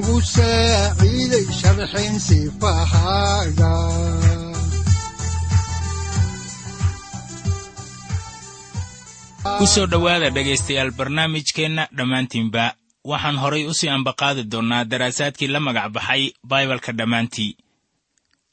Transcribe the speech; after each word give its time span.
wuxunogu 0.00 0.20
saaciiday 0.34 1.44
sharxin 1.60 2.14
sifahaaga 2.26 3.72
ku 9.58 9.66
soo 9.66 9.86
dhowaada 9.86 10.30
dhegaystayaal 10.30 10.90
barnaamijkeenna 10.98 11.88
dhammaantiinba 11.96 12.64
waxaan 13.10 13.36
horay 13.42 13.64
u 13.66 13.74
sii 13.78 13.88
ambaqaadi 13.96 14.42
doonnaa 14.52 14.84
daraasaadkii 14.90 15.48
la 15.52 15.60
magac 15.60 15.88
baxay 15.94 16.22
baibalka 16.50 16.92
dhammaantii. 16.98 17.56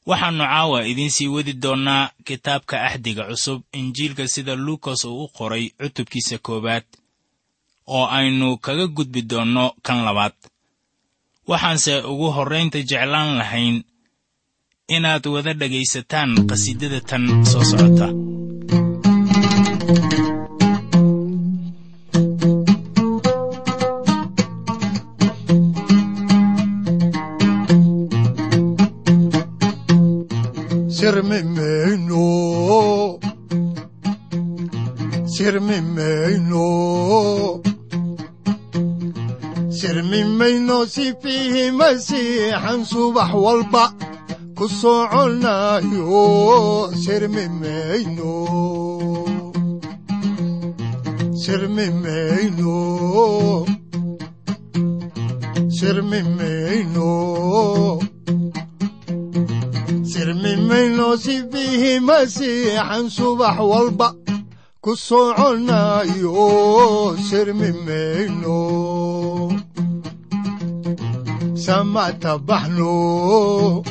Waxaannu 0.09 0.43
caawa 0.51 0.79
idiin 0.91 1.11
sii 1.11 1.27
wadi 1.35 1.53
doonnaa 1.63 2.09
kitaabka 2.27 2.75
axdiga 2.87 3.23
cusub 3.29 3.61
injiilka 3.79 4.27
sida 4.27 4.55
luukas 4.55 5.05
uu 5.05 5.23
u 5.23 5.27
qoray 5.37 5.65
cutubkiisa 5.79 6.37
koowaad 6.45 6.85
oo 7.95 8.05
aynu 8.17 8.57
kaga 8.57 8.87
gudbi 8.87 9.21
doonno 9.21 9.65
kan 9.85 9.99
labaad 10.07 10.35
waxaanse 11.51 11.93
ugu 12.11 12.27
horraynta 12.37 12.79
jeclaan 12.89 13.29
lahayn 13.39 13.75
inaad 14.95 15.23
wada 15.33 15.51
dhegaysataan 15.61 16.29
qhasiidada 16.49 16.99
tan 17.09 17.23
soo 17.51 17.63
socota 17.71 18.07
sirmimayno 39.77 40.77
sifiihi 40.93 41.65
masiixan 41.79 42.81
subax 42.91 43.31
walba. 43.45 43.93
Ku 44.57 44.65
soconayo 44.65 46.25
sirmimayno 46.97 48.33
sirmimayno 60.11 61.07
sifiihi 61.23 61.93
masiixan 62.01 63.05
subax 63.13 63.57
walba. 63.61 64.09
Ku 64.81 64.91
soconayo 64.97 66.41
sirmimayno 67.29 68.57
samata 68.97 69.36
baxno 72.47 73.83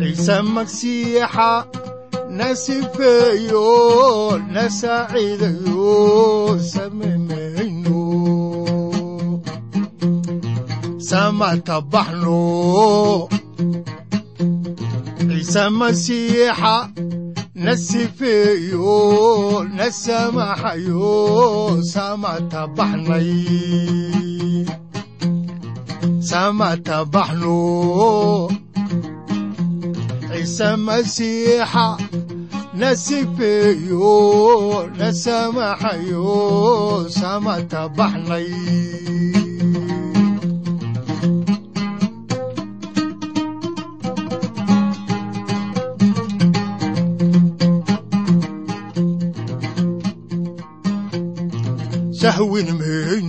ciise 0.00 0.36
magsiixa 0.54 1.52
na 2.38 2.48
sifeeyo 2.62 3.68
na 4.54 4.64
saaciidayo 4.78 6.58
samimayno 6.72 8.02
samata 11.08 11.76
baxno 11.92 12.40
ciise 15.28 15.64
masiixa 15.78 16.76
na 17.64 17.72
sifeeyo 17.76 18.96
na 19.76 19.86
samaxayo 26.34 26.40
samata 26.42 26.98
baxnay 27.04 27.04
samata 27.04 27.04
baxno 27.14 27.58
ciise 30.28 30.68
masiixa 30.86 31.86
na 32.80 32.90
sifeeyo 33.04 34.12
na 34.98 35.08
samaxayo 35.22 36.26
samata 37.18 37.82
baxnay 37.96 38.50
sahwin 52.20 52.68
mayno 52.78 53.23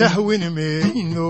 sahwin 0.00 0.44
mayno 0.56 1.28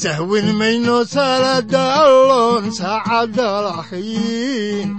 sahwin 0.00 0.48
mayno 0.60 0.96
salada 1.14 1.82
alloon 2.04 2.64
saacadda 2.78 3.48
lahayn 3.66 4.90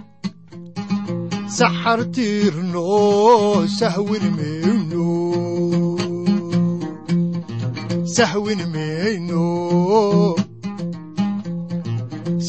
saxar 1.58 2.00
tiirno 2.13 2.85
sahwin 3.79 4.25
mayno 4.38 5.08
sahwin 8.16 8.62
mayno 8.75 9.46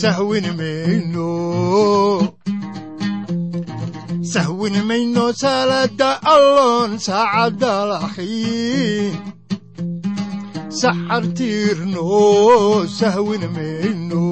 sahwin 0.00 0.46
mayno 0.60 1.30
sahwin 4.32 4.76
mayno 4.88 5.24
salada 5.42 6.10
alloon 6.34 6.90
saacadda 7.06 7.74
lahayn 7.90 9.14
saxar 10.80 11.24
tiirno 11.36 12.06
sahwin 12.98 13.44
mayno 13.56 14.26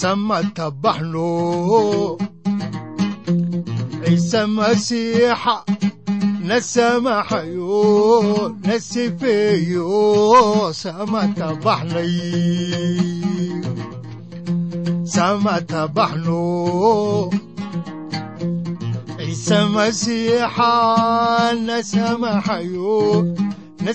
samata 0.00 0.66
samata 15.14 15.82
baxno 15.96 16.44
ciise 19.38 19.60
masiixa 19.74 20.74
na 21.66 21.76
samaxayo 21.90 23.00
na 23.84 23.92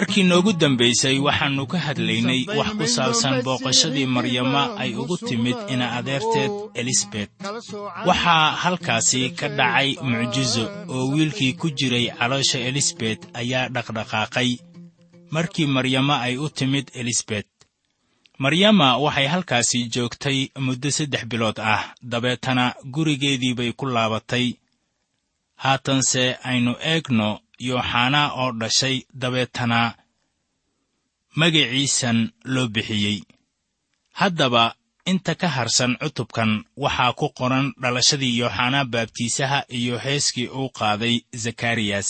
markii 0.00 0.22
noogu 0.22 0.52
dambaysay 0.52 1.18
waxaannu 1.26 1.66
ka 1.66 1.78
hadlaynay 1.86 2.40
wax 2.58 2.70
ku 2.78 2.86
saabsan 2.96 3.42
booqashadii 3.44 4.06
maryama 4.16 4.62
ay 4.82 4.90
ugu 5.02 5.16
timid 5.28 5.56
ina 5.72 5.86
adeerteed 5.98 6.52
elisabet 6.80 7.30
waxaa 8.08 8.50
halkaasi 8.62 9.30
ka 9.38 9.48
dhacay 9.48 9.88
mucjiso 10.10 10.64
oo 10.94 11.04
wiilkii 11.12 11.52
ku 11.60 11.66
jiray 11.78 12.06
caloosha 12.18 12.58
elisabet 12.68 13.20
ayaa 13.40 13.68
dhaqdhaqaaqay 13.74 14.50
markii 15.34 15.66
maryama 15.76 16.14
ay 16.26 16.34
u 16.44 16.48
timid 16.48 16.86
elisabet 17.00 17.46
maryama 18.38 18.96
waxay 19.04 19.26
halkaasi 19.26 19.78
joogtay 19.94 20.38
muddo 20.66 20.90
saddex 20.90 21.24
bilood 21.30 21.58
ah 21.72 21.82
dabeetana 22.02 22.64
gurigeedii 22.94 23.54
bay 23.54 23.72
ku 23.72 23.84
laabatay. 23.86 24.46
Haatanse 25.64 26.24
aynu 26.50 26.72
eegno 26.92 27.28
yooxanaa 27.68 28.28
oo 28.40 28.50
dhashay 28.60 28.96
dabeetana 29.20 29.80
magiciisan 31.38 32.18
loo 32.52 32.68
bixiyey. 32.74 33.18
Haddaba 34.20 34.64
inta 35.10 35.32
ka 35.40 35.48
harsan 35.56 35.92
cutubkan 36.00 36.50
waxaa 36.82 37.12
ku 37.18 37.26
qoran 37.38 37.66
dhalashadii 37.82 38.38
yooxanaa 38.40 38.84
baabtiisaha 38.92 39.58
iyo 39.78 39.96
heeskii 40.04 40.48
uu 40.58 40.68
qaaday 40.78 41.14
zakariyas. 41.44 42.08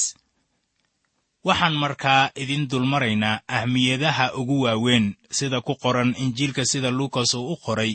Waxaan 1.47 1.75
markaa 1.83 2.31
idin 2.43 2.69
dulmaraynaa 2.71 3.41
ahmiyadaha 3.57 4.27
ugu 4.41 4.57
waaweyn 4.65 5.07
sida 5.37 5.59
ku 5.67 5.75
qoran 5.83 6.11
injiilka 6.25 6.65
sida 6.71 6.91
luukas 6.91 7.35
uu 7.35 7.53
u 7.53 7.57
qoray 7.65 7.93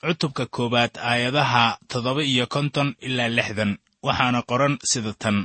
cutubka 0.00 0.44
koowaad 0.54 0.94
aayadaha 1.10 1.64
toddoba 1.90 2.22
iyo 2.32 2.46
konton 2.54 2.88
ilaa 3.06 3.28
lixdan 3.36 3.72
waxaana 4.06 4.40
qoran 4.50 4.74
sida 4.90 5.12
tan 5.22 5.38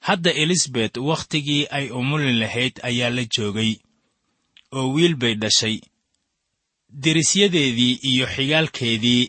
hadda 0.00 0.30
elisabet 0.32 0.96
wakhtigii 0.96 1.66
ay 1.70 1.90
umuli 1.90 2.32
lahayd 2.32 2.80
ayaa 2.82 3.10
la 3.10 3.24
joogay 3.24 3.72
oo 4.72 4.92
wiil 4.94 5.14
bay 5.16 5.34
dhashay. 5.34 5.80
Derisyadeedii 6.88 7.94
iyo 8.10 8.26
xigaalkeedii 8.26 9.28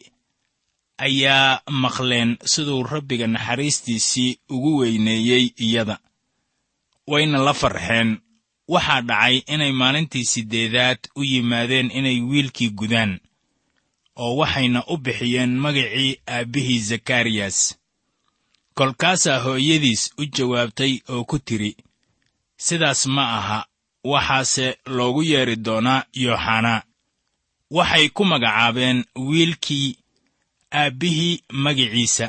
ayaa 0.97 1.61
maqleen 1.83 2.37
siduu 2.45 2.83
rabbiga 2.83 3.27
naxariistiisii 3.27 4.37
ugu 4.49 4.77
weyneeyey 4.77 5.45
iyada. 5.57 5.99
Wayna 7.07 7.37
la 7.37 7.53
farxeen. 7.53 8.17
Waxaa 8.67 9.01
dhacay 9.01 9.37
inay 9.53 9.71
maalintii 9.71 10.25
siddeedaad 10.25 10.99
u 11.15 11.23
yimaadeen 11.23 11.91
inay 11.91 12.21
wiilkii 12.21 12.69
gudaan 12.69 13.19
oo 14.15 14.35
waxayna 14.37 14.83
u 14.87 14.97
bixiyeen 14.97 15.57
magacii 15.63 16.17
aabbihii 16.27 16.79
zakariyas 16.79 17.57
kolkaasaa 18.77 19.39
hooyadiis 19.45 20.01
u 20.21 20.23
jawaabtay 20.37 20.93
oo 21.13 21.23
ku 21.29 21.37
tidhi 21.39 21.71
sidaas 22.65 23.01
ma 23.15 23.23
aha 23.37 23.59
waxaase 24.11 24.67
loogu 24.85 25.21
yeedhi 25.31 25.55
doonaa 25.65 26.03
yooxanaa 26.23 26.81
waxay 27.77 28.09
ku 28.09 28.23
magacaabeen 28.25 29.05
wiilkii 29.29 29.97
aabbihii 30.81 31.43
magiciisa. 31.53 32.27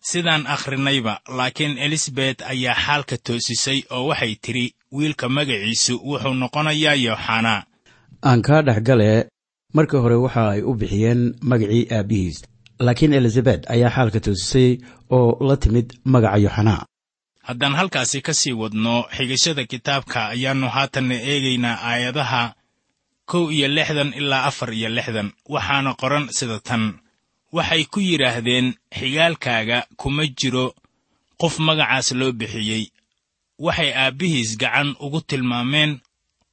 Sidaan 0.00 0.46
akhrinayba 0.46 1.20
laakiin 1.28 1.78
elisabet 1.78 2.42
ayaa 2.42 2.74
xaalka 2.84 3.16
toosisay 3.26 3.80
oo 3.90 4.06
waxay 4.08 4.34
tidhi 4.44 4.74
wiilka 4.92 5.28
magaciisu 5.28 5.94
wuxuu 6.08 6.34
noqonayaa 6.34 6.94
yooxanaa 7.04 7.60
aan 8.28 8.42
kaa 8.42 8.62
dhex 8.62 9.26
marka 9.74 9.98
hore 9.98 10.14
waxa 10.14 10.50
ay 10.50 10.62
u 10.62 10.74
bixiyeen 10.74 11.34
magacii 11.50 11.86
aabbihiis 11.96 12.44
laakiin 12.86 13.12
elizabet 13.18 13.60
ayaa 13.74 13.90
xaalka 13.96 14.20
toosisay 14.24 14.70
oo 15.16 15.28
la 15.48 15.56
timid 15.62 15.88
magaca 16.12 16.38
yoxanaa. 16.44 16.82
Haddaan 17.48 17.74
halkaasi 17.78 18.18
ka 18.26 18.32
sii 18.40 18.52
wadno 18.60 18.94
xigashada 19.16 19.62
kitaabka 19.72 20.18
ayaannu 20.34 20.68
haatanna 20.74 21.14
eegaynaa 21.30 21.76
aayadaha 21.90 22.42
kow 23.30 23.44
iyo 23.56 23.68
lixdan 23.76 24.10
ilaa 24.20 24.44
afar 24.50 24.70
iyo 24.78 24.88
lixdan. 24.96 25.28
Waxaana 25.54 25.90
qoran 26.00 26.24
sida 26.36 26.58
tan. 26.68 26.84
Waxay 27.56 27.82
ku 27.92 28.00
yidhaahdeen 28.08 28.66
xigaalkaaga 28.98 29.78
kuma 30.00 30.24
jiro 30.38 30.66
qof 31.40 31.54
magacaas 31.66 32.08
loo 32.18 32.32
bixiyey. 32.40 32.84
Waxay 33.66 33.90
aabbihiis 34.02 34.50
gacan 34.62 34.88
ugu 35.04 35.20
tilmaameen 35.28 35.92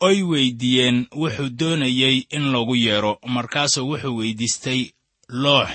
oy 0.07 0.18
weyddiiyeen 0.31 0.98
wuxuu 1.22 1.50
doonayey 1.60 2.16
in 2.36 2.44
lagu 2.54 2.75
yeedho 2.86 3.13
markaasuu 3.36 3.86
wuxuu 3.89 4.16
weyddiistay 4.19 4.81
loox 5.44 5.69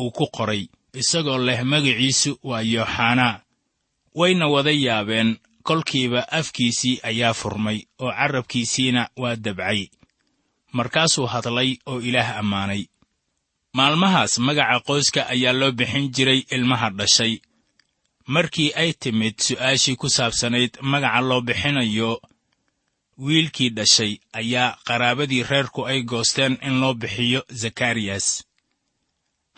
uu 0.00 0.10
ku 0.10 0.26
qoray 0.36 0.62
isagoo 1.00 1.38
leh 1.46 1.60
magiciisu 1.70 2.30
waa 2.48 2.62
yooxanaa 2.74 3.40
wayna 4.18 4.46
wada 4.54 4.70
yaabeen 4.86 5.30
kolkiiba 5.68 6.20
afkiisii 6.38 7.00
ayaa 7.10 7.34
furmay 7.40 7.78
oo 8.02 8.12
carrabkiisiina 8.18 9.02
waa 9.22 9.36
dabcay. 9.36 9.80
Markaasuu 10.76 11.26
hadlay 11.32 11.70
oo 11.86 12.00
ilaah 12.08 12.30
ammaanay. 12.40 12.82
Maalmahaas 13.76 14.38
magaca 14.46 14.80
qoyska 14.88 15.20
ayaa 15.34 15.52
loo 15.60 15.72
bixin 15.78 16.06
jiray 16.14 16.40
ilmaha 16.54 16.88
dhashay. 16.98 17.34
Markii 18.34 18.70
ay 18.82 18.92
timid 19.02 19.34
su'aashii 19.46 19.96
ku 20.00 20.08
saabsanayd 20.16 20.72
magaca 20.92 21.20
loo 21.28 21.40
bixinayo 21.40 22.20
wiilkii 23.18 23.70
dhashay 23.76 24.12
ayaa 24.32 24.76
qaraabadii 24.86 25.42
reerku 25.50 25.80
ay 25.90 26.02
goosteen 26.02 26.58
in 26.66 26.74
loo 26.80 26.94
bixiyo 26.94 27.40
zakariyas 27.62 28.26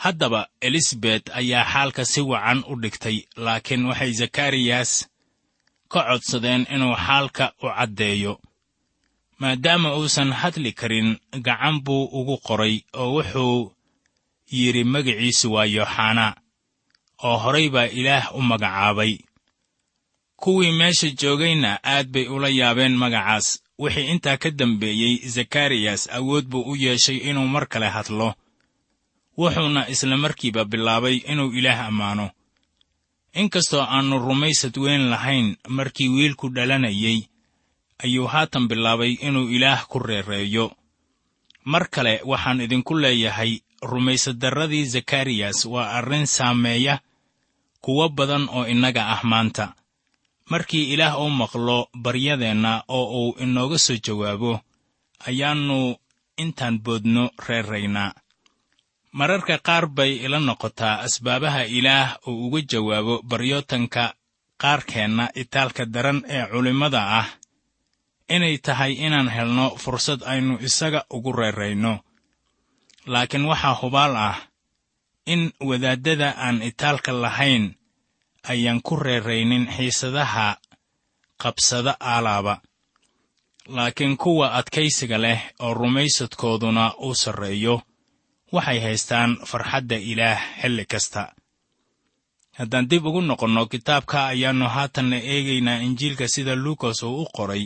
haddaba 0.02 0.48
elisabet 0.60 1.30
ayaa 1.40 1.64
xaalka 1.72 2.04
si 2.04 2.20
wacan 2.20 2.64
u 2.70 2.74
dhigtay 2.82 3.18
laakiin 3.36 3.86
waxay 3.88 4.12
zakariyas 4.20 5.08
ka 5.92 6.00
codsadeen 6.08 6.66
inuu 6.74 6.96
xaalka 7.06 7.52
u 7.62 7.66
caddeeyo 7.76 8.34
maadaama 9.38 9.96
uusan 9.98 10.32
hadli 10.40 10.72
karin 10.72 11.08
gacan 11.46 11.76
buu 11.84 12.04
ugu 12.18 12.36
qoray 12.46 12.74
oo 13.00 13.10
wuxuu 13.16 13.72
yidhi 14.52 14.84
magiciisu 14.84 15.46
waa 15.54 15.64
yooxanaa 15.76 16.32
oo 17.28 17.36
horay 17.42 17.68
baa 17.74 17.86
ilaah 18.00 18.34
u 18.34 18.40
magacaabay. 18.42 19.18
Kuwii 20.36 20.72
meesha 20.72 21.08
joogayna 21.20 21.70
aad 21.84 22.06
bay 22.12 22.26
ula 22.28 22.48
yaabeen 22.48 22.96
magacaas. 23.02 23.46
Wixii 23.78 24.06
intaa 24.12 24.36
ka 24.42 24.50
dambeeyey 24.50 25.14
zakariyas 25.34 26.02
awood 26.16 26.44
buu 26.50 26.62
u 26.70 26.76
yeeshay 26.76 27.16
inuu 27.16 27.48
mar 27.54 27.66
kale 27.66 27.88
hadlo 27.88 28.34
wuxuuna 29.38 29.88
isla 29.92 30.16
markiiba 30.16 30.64
bilaabay 30.64 31.16
inuu 31.30 31.52
ilaah 31.58 31.80
ammaano. 31.90 32.30
Inkastoo 33.40 33.82
aannu 33.82 34.18
rumaysad 34.18 34.76
weyn 34.78 35.04
lahayn 35.10 35.56
markii 35.68 36.08
wiilku 36.08 36.48
dhalanayey 36.56 37.18
ayuu 38.04 38.26
haatan 38.26 38.68
bilaabay 38.68 39.12
inuu 39.26 39.48
ilaah 39.56 39.86
ku 39.90 39.98
reereeyo. 39.98 40.66
Mar 41.64 41.88
kale 41.90 42.20
waxaan 42.24 42.60
idinku 42.60 42.94
leeyahay 43.02 43.52
rumaysaddarradii 43.82 44.84
zakariyas 44.94 45.64
waa 45.66 45.90
arrin 45.98 46.26
saameeya 46.26 47.00
kuwo 47.80 48.08
badan 48.08 48.48
oo 48.48 48.66
innaga 48.66 49.02
ah 49.14 49.20
maanta. 49.24 49.74
Markii 50.50 50.92
ilaah 50.94 51.18
uu 51.20 51.30
maqlo 51.30 51.88
baryadeenna 52.02 52.84
oo 52.88 53.04
uu 53.20 53.36
inooga 53.44 53.78
soo 53.78 53.96
jawaabo 54.06 54.60
ayaannu 55.26 55.96
intaan 56.36 56.78
boodno 56.84 57.30
reeraynaa 57.48 58.12
mararka 59.18 59.56
qaar 59.66 59.84
bay 59.96 60.12
ila 60.24 60.38
noqotaa 60.48 60.96
asbaabaha 61.06 61.62
ilaah 61.78 62.08
uu 62.28 62.46
uga 62.46 62.60
jawaabo 62.70 63.14
baryootanka 63.30 64.04
qaarkeenna 64.62 65.24
itaalka 65.42 65.82
daran 65.94 66.18
ee 66.34 66.44
culimmada 66.52 67.00
ah. 67.20 67.28
Inay 68.34 68.56
tahay 68.66 68.92
inaan 69.06 69.28
helno 69.36 69.66
fursad 69.82 70.20
aynu 70.32 70.54
isaga 70.68 71.00
ugu 71.16 71.32
reerayno. 71.38 71.92
Laakiin 73.12 73.44
waxaa 73.50 73.74
hubaal 73.80 74.14
ah 74.28 74.36
in 75.32 75.42
wadaaddada 75.68 76.28
aan 76.44 76.62
itaalka 76.68 77.12
lahayn 77.24 77.64
ayaan 78.52 78.80
ku 78.86 78.94
reeraynin 79.06 79.64
xiisadaha 79.76 80.46
qabsada 81.42 81.92
aalaaba. 82.12 82.54
Laakiin 83.76 84.16
kuwa 84.22 84.46
adkaysiga 84.58 85.18
leh 85.24 85.40
oo 85.64 85.74
rumaysadkooduna 85.80 86.84
uu 87.06 87.14
sarreeyo 87.22 87.76
waxay 88.52 88.80
haystaan 88.84 89.30
farxadda 89.50 89.96
ilaah 89.96 90.40
xilli 90.60 90.84
kasta. 90.92 91.22
Haddaan 92.58 92.86
dib 92.90 93.06
ugu 93.06 93.20
noqonno 93.20 93.62
kitaabka 93.72 94.18
ayaannu 94.32 94.66
haatanna 94.74 95.16
eegaynaa 95.32 95.82
injiilka 95.86 96.26
sida 96.34 96.54
luukas 96.56 97.02
uu 97.02 97.22
u 97.22 97.26
qoray. 97.36 97.64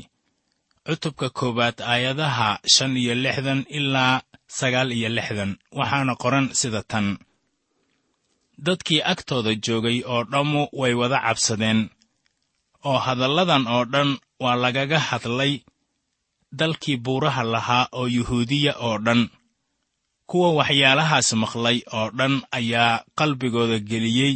Cutubka 0.86 1.30
koowaad 1.30 1.78
aayadaha 1.92 2.58
shan 2.74 2.96
iyo 2.96 3.14
lixdan 3.14 3.60
ilaa 3.78 4.22
sagaal 4.58 4.90
iyo 4.98 5.08
lixdan. 5.16 5.50
Waxaana 5.78 6.14
qoran 6.22 6.46
sida 6.60 6.82
tan. 6.90 7.18
Dadkii 8.66 9.02
agtooda 9.12 9.52
joogay 9.64 9.98
oo 10.12 10.24
dhammu 10.32 10.62
way 10.80 10.94
wada 11.00 11.18
cabsadeen 11.26 11.90
oo 12.84 12.98
hadalladan 13.06 13.64
oo 13.74 13.84
dhan 13.92 14.10
waa 14.42 14.56
lagaga 14.56 14.98
hadlay 14.98 15.52
dalkii 16.58 16.96
buuraha 17.04 17.42
lahaa 17.54 17.88
oo 17.98 18.06
yuhuudiya 18.16 18.72
oo 18.86 18.98
dhan 19.06 19.20
kuwa 20.30 20.48
waxyaalahaas 20.58 21.28
maqlay 21.42 21.78
oo 21.96 22.08
dhan 22.18 22.34
ayaa 22.58 23.04
qalbigooda 23.18 23.78
geliyey 23.90 24.34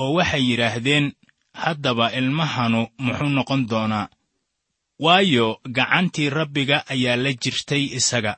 oo 0.00 0.10
waxay 0.16 0.42
yidhaahdeen 0.50 1.06
haddaba 1.62 2.06
ilmahanu 2.18 2.80
muxuu 3.04 3.28
noqon 3.36 3.62
doonaa? 3.70 4.06
Waayo 5.04 5.46
gacantii 5.76 6.28
rabbiga 6.38 6.76
ayaa 6.94 7.16
la 7.24 7.30
jirtay 7.42 7.84
isaga. 7.98 8.32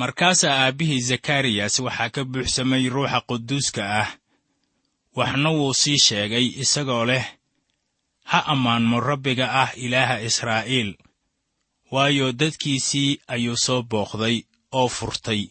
Markaasaa 0.00 0.56
aabbihii 0.64 1.00
zakariyas 1.10 1.74
waxaa 1.86 2.10
ka 2.14 2.22
buuxsamay 2.32 2.84
ruuxa 2.94 3.20
quduuska 3.28 3.82
ah. 4.02 4.08
Waxna 5.18 5.50
wuu 5.58 5.74
sii 5.80 5.98
sheegay 6.06 6.46
isagoo 6.62 7.04
leh 7.10 7.24
ha 8.30 8.38
ammaanmo 8.52 8.96
rabbiga 9.08 9.46
ah 9.62 9.70
ilaaha 9.84 10.16
israa'iil. 10.28 10.90
Waayo 11.94 12.26
dadkiisii 12.40 13.10
ayuu 13.34 13.56
soo 13.64 13.80
booqday 13.90 14.36
oo 14.78 14.88
furtay 14.96 15.42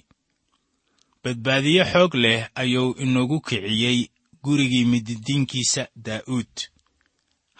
badbaadiye 1.23 1.83
xoog 1.91 2.13
leh 2.23 2.41
ayuu 2.61 2.95
inagu 3.03 3.37
kiciyey 3.47 3.99
gurigii 4.43 4.85
mididiinkiisa 4.91 5.83
daa'uud 6.05 6.53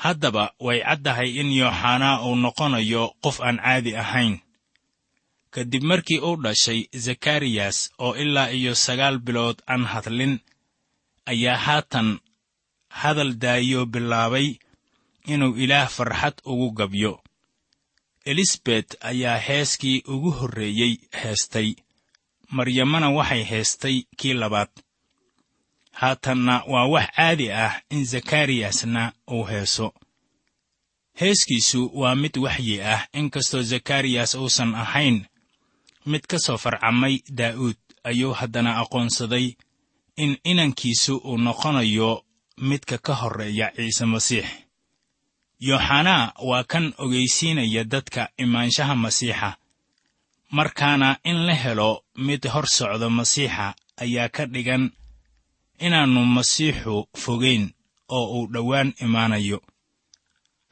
haddaba 0.04 0.44
way 0.66 0.80
caddahay 0.88 1.30
in 1.42 1.50
yooxanaa 1.60 2.22
uu 2.28 2.36
noqonayo 2.44 3.04
qof 3.24 3.38
aan 3.48 3.58
caadi 3.66 3.92
ahayn. 4.04 4.36
Kadib 5.54 5.84
markii 5.92 6.20
uu 6.28 6.36
dhashay 6.44 6.80
zakariyas 7.06 7.78
oo 8.06 8.16
ilaa 8.24 8.50
iyo 8.58 8.74
sagaal 8.86 9.18
bilood 9.26 9.58
aan 9.72 9.84
hadlin 9.92 10.34
ayaa 11.32 11.58
haatan 11.66 12.10
hadal 13.00 13.32
daayo 13.44 13.86
bilaabay 13.94 14.48
inuu 15.34 15.56
ilaah 15.64 15.88
farxad 15.96 16.36
ugu 16.52 16.68
gabyo. 16.80 17.14
Elisabet 18.26 18.88
ayaa 19.02 19.38
heeskii 19.48 20.04
ugu 20.14 20.32
horreeyey 20.32 20.94
heestay 21.22 21.70
maryamana 22.56 23.08
waxay 23.18 23.44
heestay 23.52 23.98
kii 24.20 24.34
labaad. 24.42 24.70
Haatanna 26.00 26.56
waa 26.72 26.86
wax 26.94 27.08
caadi 27.16 27.48
ah 27.52 27.74
in 27.90 28.06
zakariyasna 28.06 29.04
uu 29.32 29.44
heeso. 29.52 29.94
Heeskiisu 31.20 31.82
waa 32.00 32.16
mid 32.16 32.36
waxyi 32.38 32.82
ah 32.82 33.02
inkastoo 33.20 33.62
zakariyas 33.72 34.36
uusan 34.36 34.76
ahayn 34.84 35.18
mid 36.06 36.22
ka 36.32 36.38
soo 36.46 36.58
farcamay 36.58 37.16
daa'uud 37.40 37.78
ayuu 38.10 38.34
haddana 38.40 38.72
aqoonsaday 38.82 39.48
in 40.24 40.38
inankiisu 40.44 41.14
uu 41.18 41.38
noqonayo 41.38 42.12
midka 42.70 42.98
ka 42.98 43.14
horreeya 43.22 43.68
ciise 43.76 44.06
masiix. 44.06 44.46
Yooxanaa 45.68 46.34
waa 46.50 46.64
kan 46.72 46.94
ogaysiinaya 46.98 47.84
dadka 47.84 48.30
imaanshaha 48.44 48.96
masiixa 48.96 49.50
markaana 50.58 51.10
in 51.30 51.38
la 51.48 51.54
helo 51.64 51.90
mid 52.28 52.42
hor 52.54 52.66
socda 52.78 53.08
masiixa 53.18 53.68
ayaa 54.04 54.30
ka 54.36 54.44
dhigan 54.54 54.84
inaannu 55.86 56.22
masiixu 56.36 56.96
fogayn 57.24 57.64
oo 58.18 58.26
uu 58.38 58.46
dhowaan 58.54 58.90
imaanayo. 59.06 59.60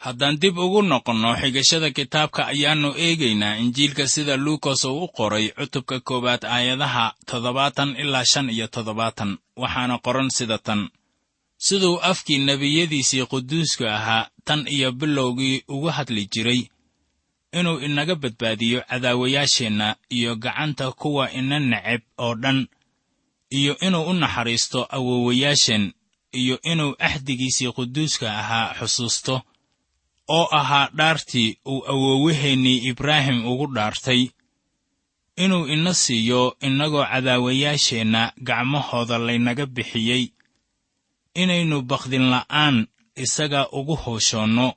Haddaan 0.03 0.35
dib 0.41 0.57
ugu 0.65 0.81
noqonno 0.91 1.29
xigashada 1.41 1.89
kitaabka 1.97 2.41
ayaannu 2.53 2.89
eegaynaa 3.05 3.55
injiilka 3.63 4.05
sida 4.13 4.35
luukas 4.45 4.81
uu 4.89 5.03
u 5.03 5.07
qoray 5.17 5.45
cutubka 5.57 5.97
koowaad 6.07 6.43
aayadaha 6.55 7.05
toddobaatan 7.29 7.89
ilaa 8.03 8.25
shan 8.31 8.47
iyo 8.55 8.67
toddobaatan 8.73 9.31
waxaana 9.61 9.95
qoran 10.05 10.29
sida 10.37 10.57
tan. 10.67 10.81
Siduu 11.65 11.95
afkii 12.11 12.39
nebiyadiisii 12.47 13.25
quduuska 13.31 13.85
ahaa 13.97 14.29
tan 14.47 14.61
iyo 14.75 14.89
bilowgii 14.99 15.63
uga 15.75 15.91
hadli 15.97 16.23
jiray 16.33 16.61
inuu 17.59 17.79
inaga 17.79 18.15
badbaadiyo 18.15 18.79
cadaawayaasheenna 18.89 19.95
iyo 20.09 20.35
gacanta 20.35 20.91
kuwa 20.91 21.31
ina 21.31 21.59
neceb 21.59 22.01
oo 22.17 22.35
dhan 22.35 22.67
iyo 23.49 23.73
inuu 23.85 24.03
u 24.09 24.13
naxariisto 24.13 24.79
awoowayaasheen 24.95 25.93
iyo 26.31 26.55
inuu 26.71 26.95
axdigiisii 26.99 27.71
quduuska 27.71 28.27
ahaa 28.41 28.73
xusuusto 28.79 29.35
oo 30.27 30.47
ahaa 30.59 30.89
dhaartii 30.97 31.57
uu 31.65 31.85
awoowaheennii 31.91 32.77
ibraahim 32.89 33.45
ugu 33.45 33.67
dhaartay 33.75 34.21
inuu 35.43 35.67
ina 35.67 35.93
siiyo 35.93 36.57
innagoo 36.61 37.05
cadaawayaasheenna 37.11 38.21
gacmahooda 38.47 39.17
laynaga 39.17 39.65
bixiyey 39.65 40.23
inaynu 41.41 41.81
bakdinla'aan 41.81 42.87
isaga 43.23 43.61
ugu 43.71 43.95
hooshoonno 44.03 44.67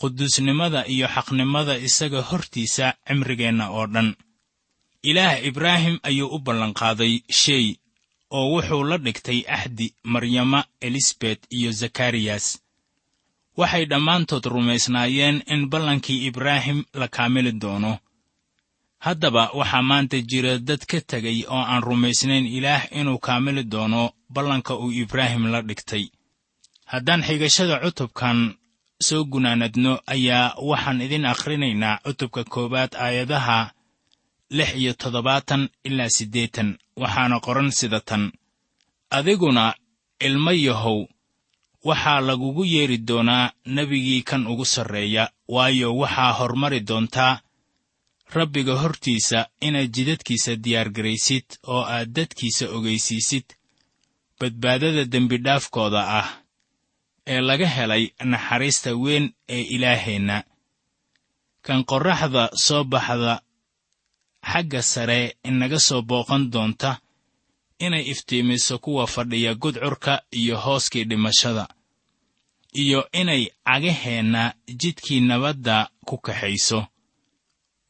quduusnimada 0.00 0.80
iyo 0.94 1.06
xaqnimada 1.14 1.74
isaga 1.86 2.20
hortiisa 2.28 2.86
cimrigeenna 3.06 3.66
oo 3.76 3.86
dhan. 3.94 4.08
Ilaah 5.10 5.44
ibraahim 5.48 5.96
ayuu 6.08 6.28
u 6.36 6.38
ballanqaaday 6.46 7.14
shey 7.40 7.66
oo 8.30 8.46
wuxuu 8.54 8.84
la 8.90 8.96
dhigtay 8.98 9.40
axdi 9.56 9.86
maryama 10.12 10.60
elisabet 10.86 11.40
iyo 11.56 11.70
zakariyas 11.80 12.46
waxay 13.56 13.84
dhammaantood 13.90 14.44
rumaysnaayeen 14.54 15.36
in 15.52 15.68
ballankii 15.72 16.26
ibraahim 16.28 16.84
la 17.00 17.08
kaamili 17.08 17.52
doono. 17.52 17.98
Haddaba 19.04 19.50
waxaa 19.58 19.82
maanta 19.90 20.18
jira 20.30 20.58
dad 20.58 20.82
ka 20.90 20.98
tegay 21.10 21.44
oo 21.54 21.62
aan 21.72 21.82
rumaysnayn 21.82 22.46
ilaah 22.46 22.82
inuu 22.98 23.18
kaamili 23.18 23.62
doono 23.72 24.02
ballanka 24.34 24.72
uu 24.82 24.90
ibraahim 25.02 25.44
la 25.52 25.60
dhigtay. 25.68 26.04
Haddaan 26.90 27.22
xigashada 27.26 27.76
cutubkan 27.84 28.38
soo 29.00 29.24
gunaanadno 29.24 30.00
ayaa 30.06 30.54
waxaan 30.62 31.00
idin 31.00 31.26
akhrinaynaa 31.26 31.98
cutubka 32.04 32.44
koowaad 32.44 32.92
aayadaha 32.94 33.70
lix 34.50 34.74
iyo 34.76 34.92
toddobaatan 34.94 35.68
ilaa 35.84 36.08
siddeetan 36.08 36.78
waxaana 36.96 37.40
qoran 37.40 37.70
sida 37.72 38.00
tan. 38.00 38.32
Adiguna 39.10 39.74
ilmo 40.20 40.52
yahow 40.52 41.06
waxaa 41.84 42.20
lagugu 42.20 42.64
yeedhi 42.64 42.98
doonaa 43.08 43.52
nebigii 43.66 44.22
kan 44.22 44.46
ugu 44.46 44.64
sarreeya 44.64 45.30
waayo 45.48 45.96
waxaa 45.96 46.32
hormari 46.32 46.80
doontaa 46.80 47.40
rabbiga 48.34 48.74
hortiisa 48.82 49.46
inaad 49.60 49.90
jidadkiisa 49.96 50.56
diyaargaraysid 50.56 51.44
oo 51.66 51.82
aad 51.84 52.08
dadkiisa 52.16 52.68
ogaysiisid 52.76 53.44
badbaadada 54.40 55.04
dembidhaafkooda 55.04 56.00
ah 56.18 56.28
ee 57.26 57.40
laga 57.40 57.66
helay 57.76 58.04
naxariista 58.24 58.90
weyn 59.04 59.32
ee 59.48 59.60
ilaaheenna. 59.74 60.44
Kan 61.66 61.84
qorraxda 61.90 62.50
soo 62.64 62.84
baxda 62.84 63.34
xagga 64.50 64.82
sare 64.82 65.36
inaga 65.44 65.78
soo 65.78 66.02
booqan 66.02 66.42
doonta 66.52 66.90
inay 67.78 68.04
iftiimiso 68.12 68.78
kuwa 68.78 69.06
fadhiya 69.06 69.54
gudcurka 69.54 70.22
iyo 70.40 70.56
hooskii 70.64 71.04
dhimashada 71.04 71.68
iyo 72.82 73.08
inay 73.12 73.42
cagaheenna 73.66 74.42
jidkii 74.80 75.20
nabadda 75.20 75.88
ku 76.06 76.18
kaxayso. 76.18 76.86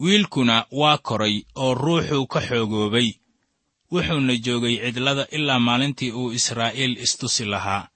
Wiilkuna 0.00 0.66
waa 0.70 0.98
koray 0.98 1.42
oo 1.54 1.74
ruuxuu 1.74 2.26
ka 2.26 2.40
xoogoobay 2.40 3.08
wuxuuna 3.92 4.36
joogay 4.44 4.76
cidlada 4.84 5.26
ilaa 5.36 5.58
maalintii 5.58 6.12
uu 6.12 6.32
israa'iil 6.32 6.98
istusi 7.04 7.44
lahaa 7.44 7.88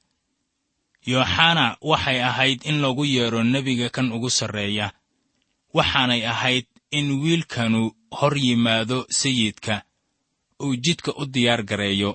yooxana 1.12 1.66
waxay 1.90 2.18
ahayd 2.30 2.58
in 2.70 2.76
lagu 2.84 3.04
yeedho 3.14 3.40
nebiga 3.52 3.88
kan 3.94 4.12
ugu 4.16 4.30
sarreeya. 4.38 4.86
Waxaanay 5.76 6.22
ahayd 6.32 6.66
in 6.98 7.06
wiilkanu 7.22 7.80
hor 8.18 8.34
yimaado 8.44 8.98
sayidka 9.20 9.74
uu 10.64 10.74
jidka 10.84 11.10
u 11.20 11.24
diyaar 11.34 11.62
gareeyo. 11.70 12.10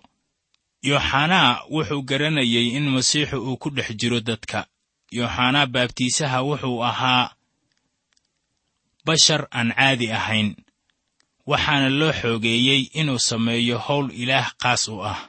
Yooxanaa 0.90 1.50
wuxuu 1.74 2.02
garanayay 2.10 2.68
in 2.78 2.86
masiixu 2.94 3.38
uu 3.48 3.58
ku 3.62 3.70
dhex 3.76 3.90
jiro 4.00 4.20
dadka. 4.20 4.60
Yooxanaa 5.18 5.66
baabtiisaha 5.74 6.38
wuxuu 6.48 6.84
ahaa 6.90 7.26
bashar 9.06 9.42
aan 9.58 9.70
caadi 9.78 10.08
ahayn 10.20 10.50
waxaana 11.50 11.90
loo 12.00 12.12
xoogeeyey 12.20 12.82
inuu 13.00 13.20
sameeyo 13.30 13.78
howl 13.86 14.08
ilaah 14.22 14.48
qaas 14.62 14.84
u 14.88 14.98
ah 15.12 15.20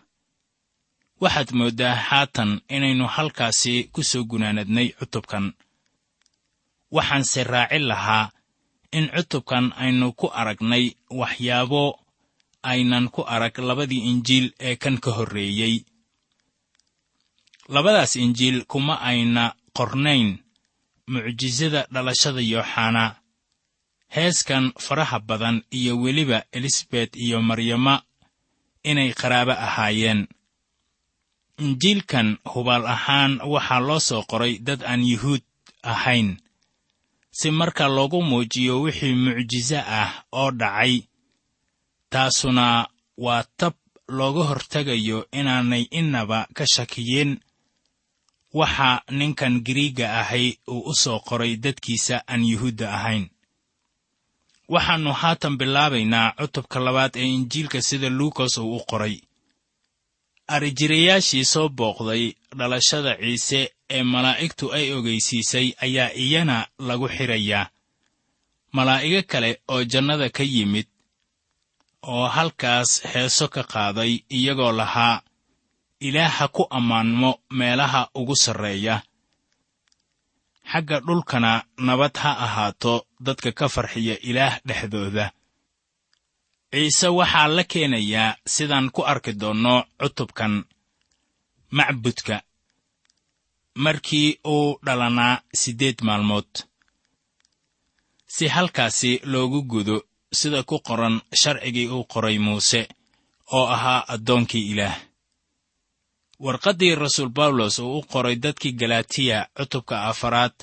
waxaad 1.23 1.51
mooddaa 1.59 1.95
haatan 2.09 2.51
inaynu 2.77 3.07
halkaasi 3.17 3.75
ku 3.93 4.01
soo 4.11 4.25
gunaanadnay 4.31 4.89
cutubkan. 4.99 5.47
Waxaanse 6.95 7.41
raacin 7.53 7.85
lahaa 7.91 8.31
in 8.97 9.07
cutubkan 9.15 9.73
aynu 9.83 10.07
ku 10.21 10.27
aragnay 10.41 10.85
waxyaabo 11.21 11.83
aynan 12.71 13.07
ku 13.15 13.21
arag 13.35 13.59
labadii 13.69 14.07
injiil 14.11 14.47
ee 14.67 14.77
kan 14.83 14.97
ka 15.05 15.11
horreeyey 15.17 15.75
labadaas 17.75 18.13
injiil 18.25 18.59
kuma 18.71 18.95
ayna 19.11 19.45
qornayn 19.77 20.29
mucjisada 21.13 21.81
dhalashada 21.93 22.41
yooxanaa 22.53 23.11
heeskan 24.15 24.65
faraha 24.85 25.19
badan 25.29 25.57
iyo 25.79 25.93
weliba 26.03 26.39
elisabet 26.57 27.11
iyo 27.25 27.39
maryama 27.49 27.95
inay 28.91 29.11
qaraabo 29.21 29.53
ahaayeen 29.67 30.21
injiilkan 31.59 32.39
hubaal 32.53 32.87
ahaan 32.87 33.33
waxaa 33.53 33.81
loo 33.89 34.01
soo 34.01 34.23
qoray 34.31 34.59
dad 34.67 34.81
aan 34.91 35.03
yuhuud 35.13 35.43
ahayn 35.83 36.37
si 37.39 37.51
marka 37.51 37.89
loogu 37.89 38.23
muujiyo 38.23 38.75
wixii 38.83 39.15
mucjiso 39.15 39.79
ah 40.01 40.11
oo 40.33 40.51
dhacay 40.51 41.03
taasuna 42.13 42.67
waa 43.25 43.45
tab 43.57 43.75
looga 44.09 44.43
hortegayo 44.51 45.27
inaanay 45.33 45.85
innaba 45.91 46.47
ka 46.57 46.65
shakiyeen. 46.75 47.41
Waxa 48.55 49.03
ninkan 49.11 49.55
giriigga 49.67 50.21
ahay 50.21 50.47
uu 50.69 50.81
u 50.91 50.95
soo 50.95 51.19
qoray 51.29 51.57
dadkiisa 51.57 52.23
aan 52.29 52.45
yuhuudda 52.51 52.87
ahayn. 52.95 53.25
Waxaannu 54.69 55.13
haatan 55.13 55.57
bilaabaynaa 55.59 56.33
cutubka 56.39 56.79
labaad 56.81 57.17
ee 57.17 57.27
injiilka 57.37 57.83
sida 57.83 58.09
luukas 58.19 58.59
uu 58.59 58.77
u 58.77 58.81
qoray 58.91 59.17
arijirayaashii 60.47 61.45
soo 61.45 61.69
booqday 61.69 62.33
dhalashada 62.59 63.17
ciise 63.17 63.61
ee 63.91 64.03
malaa'igtu 64.03 64.73
ay 64.73 64.93
ogeysiisay 64.93 65.73
ayaa 65.85 66.11
iyana 66.25 66.57
lagu 66.79 67.09
xidhayaa 67.09 67.71
malaa'igo 68.77 69.23
kale 69.31 69.51
oo 69.69 69.85
jannada 69.85 70.29
ka 70.37 70.43
yimid 70.43 70.87
oo 72.03 72.29
halkaas 72.29 72.91
heeso 73.13 73.49
ka 73.49 73.63
qaaday 73.73 74.13
iyagoo 74.37 74.73
lahaa 74.73 75.23
ilaah 76.01 76.33
ha 76.39 76.49
ku 76.49 76.67
ammaanmo 76.71 77.31
meelaha 77.51 78.09
ugu 78.15 78.37
sarreeya. 78.37 79.03
Xagga 80.71 81.01
dhulkana 81.01 81.65
nabad 81.79 82.17
ha 82.23 82.31
ahaato 82.45 83.07
dadka 83.21 83.53
ka 83.53 83.69
farxiya 83.69 84.17
ilaah 84.21 84.61
dhexdooda 84.67 85.33
ciise 86.75 87.09
waxaa 87.19 87.49
la 87.57 87.65
keenayaa 87.73 88.37
sidaan 88.55 88.87
ku 88.95 89.01
arki 89.13 89.33
doonno 89.41 89.75
cutubkan 90.01 90.55
macbudka. 91.77 92.37
Markii 93.85 94.29
uu 94.55 94.79
dhalanaa 94.87 95.35
siddeed 95.61 95.99
maalmood. 96.07 96.51
Si 98.35 98.45
halkaasi 98.55 99.21
loogu 99.33 99.61
gudo 99.73 99.97
sida 100.39 100.61
ku 100.69 100.77
qoran 100.87 101.17
sharcigii 101.41 101.89
uu 101.95 102.05
qoray 102.13 102.39
muuse 102.39 102.81
oo 103.57 103.67
ahaa 103.75 104.05
addoonkii 104.15 104.71
ilaah. 104.73 104.97
Warqaddii 106.45 106.95
rasuul 107.03 107.29
bawlos 107.29 107.79
uu 107.79 107.99
u 107.99 108.03
qoray 108.13 108.37
dadkii 108.45 108.73
galatiya 108.81 109.39
cutubka 109.57 109.97
afaraad 110.11 110.55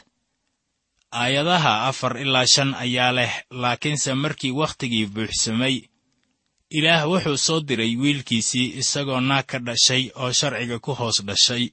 aayadaha 1.12 1.74
afar 1.90 2.14
ilaa 2.24 2.46
shan 2.54 2.74
ayaa 2.84 3.12
leh 3.18 3.34
laakiinse 3.62 4.14
markii 4.24 4.52
wakhtigii 4.62 5.06
buuxsamay 5.14 5.76
ilaah 6.78 7.04
wuxuu 7.12 7.38
soo 7.46 7.60
diray 7.68 7.94
wiilkiisii 8.02 8.68
isagoo 8.82 9.20
naag 9.30 9.46
ka 9.52 9.58
dhashay 9.68 10.04
oo 10.22 10.32
sharciga 10.40 10.78
ku 10.86 10.92
hoos 11.00 11.18
dhashay. 11.28 11.66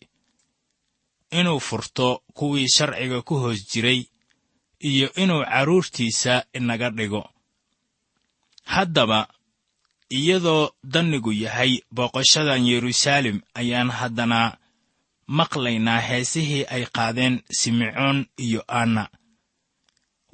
Inuu 1.39 1.61
furto 1.69 2.23
kuwii 2.37 2.69
sharciga 2.77 3.19
ku 3.29 3.35
hoos 3.43 3.61
jiray 3.71 4.01
iyo 4.91 5.09
inuu 5.23 5.43
carruurtiisa 5.45 6.35
inaga 6.59 6.91
dhigo. 6.91 7.23
Haddaba 8.65 9.29
iyadoo 10.11 10.71
dannigu 10.93 11.33
yahay 11.33 11.73
booqashadan 11.95 12.67
yeruusaalem 12.71 13.39
ayaan 13.61 13.91
haddana 13.99 14.41
maqlaynaa 15.39 16.01
heesihii 16.09 16.65
ay 16.75 16.85
qaadeen 16.97 17.43
simecoon 17.61 18.19
iyo 18.47 18.63
anna. 18.69 19.05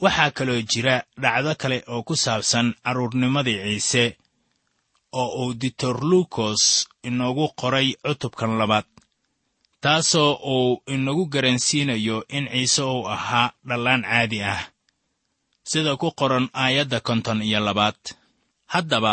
Waxaa 0.02 0.30
kaloo 0.36 0.60
jira 0.70 0.96
dhacdo 1.22 1.54
kale 1.60 1.78
oo 1.92 2.02
ku 2.02 2.14
saabsan 2.16 2.74
carruurnimadii 2.84 3.60
ciise 3.64 4.04
oo 5.20 5.28
uu 5.42 5.52
ditorlukos 5.60 6.62
inoogu 7.08 7.46
qoray 7.60 7.88
cutubkan 8.04 8.52
labaad 8.60 8.86
taasoo 9.82 10.32
uu 10.54 10.82
inagu 10.94 11.24
garansiinayo 11.32 12.16
in 12.36 12.44
ciise 12.52 12.82
uu 12.82 13.02
ahaa 13.14 13.48
dhallaan 13.68 14.02
caadi 14.10 14.40
ah. 14.52 14.62
Sida 15.70 15.92
ku 16.00 16.08
qoran 16.20 16.46
aayadda 16.62 16.98
konton 17.08 17.38
iyo 17.48 17.60
labaad 17.66 18.00
haddaba 18.72 19.12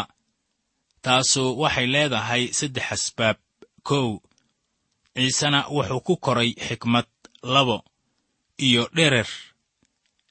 taasu 1.06 1.44
waxay 1.62 1.88
leedahay 1.94 2.44
saddex 2.58 2.88
asbaab. 2.96 3.38
Kow 3.88 4.08
ciisena 5.16 5.60
wuxuu 5.76 6.02
ku 6.08 6.14
koray 6.26 6.50
xikmad 6.68 7.08
labo 7.54 7.78
iyo 8.68 8.84
dherer. 8.96 9.30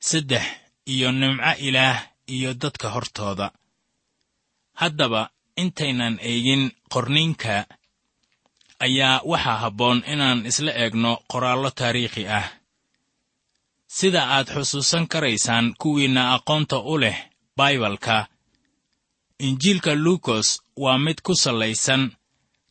Saddex 0.09 0.45
iyo 0.93 1.09
nimco 1.13 1.53
ilaah 1.67 1.99
iyo 2.35 2.51
dadka 2.63 2.89
hortooda. 2.95 3.47
Haddaba 4.81 5.23
intaynan 5.63 6.15
eegin 6.31 6.63
qorniinka 6.93 7.55
ayaa 8.87 9.23
waxaa 9.31 9.59
habboon 9.63 9.99
inaan 10.13 10.47
isla 10.51 10.73
eegno 10.83 11.13
qoraallo 11.31 11.71
taariikhi 11.79 12.25
ah. 12.39 12.49
Sida 13.97 14.23
aad 14.37 14.49
xusuusan 14.55 15.05
karaysaan 15.13 15.67
kuwiinna 15.81 16.23
aqoonta 16.37 16.77
u 16.93 16.95
leh 17.03 17.19
baibalka 17.57 18.17
injiilka 19.47 19.93
luukos 20.05 20.49
waa 20.83 20.99
mid 21.05 21.19
ku 21.27 21.33
sallaysan 21.43 22.03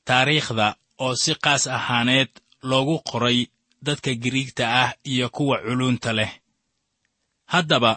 taariikhda 0.08 0.67
oo 1.04 1.13
si 1.21 1.32
qaas 1.43 1.63
ahaaneed 1.78 2.32
loogu 2.69 2.95
qoray 3.10 3.39
dadka 3.86 4.12
giriigta 4.21 4.63
ah 4.84 4.91
iyo 5.12 5.28
kuwa 5.36 5.58
culuunta 5.65 6.12
leh. 6.19 6.32
Haddaba 7.54 7.91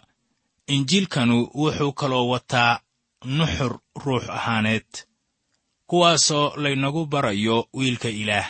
injiilkanu 0.74 1.37
wuxuu 1.61 1.92
kaloo 2.00 2.26
wataa 2.33 2.81
nuxur 3.24 3.78
ruux 3.96 4.24
ahaaneed. 4.28 4.87
Kuwaasoo 5.87 6.56
laynagu 6.56 7.06
barayo 7.06 7.68
wiilka 7.74 8.08
ilaah. 8.08 8.48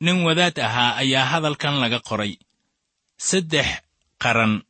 Nin 0.00 0.24
wadaad 0.24 0.58
ahaa 0.58 0.96
ayaa 0.96 1.24
hadalkan 1.24 1.80
laga 1.80 2.00
qoray. 2.00 2.36
Saddex 3.16 3.66
qaran 4.22 4.62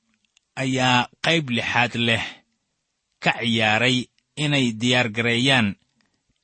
ayaa 0.56 1.08
qayb 1.24 1.50
lixaad 1.50 1.94
leh. 1.94 2.24
Ka 3.22 3.32
ciyaaray 3.40 4.06
inay 4.36 4.72
diyaargareeyaan 4.80 5.76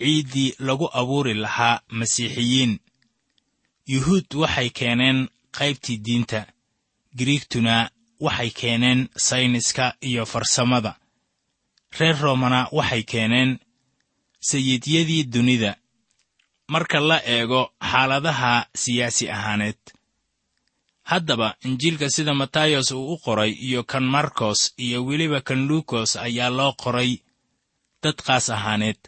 ciiddii 0.01 0.55
lagu 0.59 0.89
abuuri 0.93 1.35
lahaa 1.35 1.81
masiixiyiin. 1.99 2.79
Yuhuud 3.87 4.29
waxay 4.35 4.71
keeneen 4.71 5.29
qaybtii 5.59 5.99
diinta. 6.05 6.47
Giriigtuna 7.17 7.91
waxay 8.21 8.51
keeneen 8.51 9.09
sayniska 9.17 9.95
iyo 10.01 10.27
farsamada 10.27 11.00
reer 11.99 12.17
roomana 12.23 12.69
waxay 12.73 13.03
keeneen 13.03 13.59
sayidyadii 14.41 15.25
dunida. 15.33 15.77
Marka 16.69 17.01
la 17.01 17.19
eego 17.25 17.73
xaaladaha 17.91 18.67
siyaasi 18.75 19.31
ahaaneed 19.31 19.79
haddaba 21.11 21.55
injiilka 21.65 22.11
sida 22.11 22.35
matayos 22.35 22.91
uu 22.91 23.13
u 23.15 23.19
qoray 23.25 23.51
iyo 23.67 23.83
kan 23.85 24.05
markos 24.05 24.75
iyo 24.79 25.05
weliba 25.07 25.41
kan 25.41 25.67
luukos 25.69 26.17
ayaa 26.17 26.51
loo 26.51 26.73
qoray 26.83 27.19
dad 28.03 28.17
qaas 28.27 28.51
ahaaneed. 28.51 29.01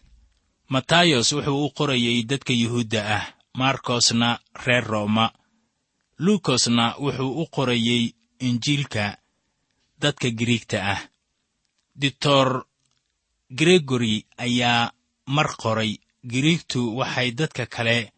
Matayos 0.68 1.32
wuxuu 1.32 1.64
u 1.66 1.70
qorayey 1.78 2.22
dadka 2.30 2.52
yuhuudda 2.52 3.00
ah 3.16 3.24
markosna 3.54 4.38
reer 4.66 4.84
rooma. 4.84 5.26
Luukosna 6.18 6.84
wuxuu 6.98 7.32
u 7.42 7.46
qorayey 7.56 8.04
injiilka 8.40 9.04
dadka 10.00 10.30
giriigta 10.30 10.78
ah. 10.92 11.00
Ditor 12.00 12.64
gregori 13.58 14.26
ayaa 14.44 14.92
mar 15.26 15.48
qoray. 15.62 15.92
Giriigtu 16.30 16.80
waxay 16.98 17.30
dadka 17.38 17.66
kale 17.74 18.12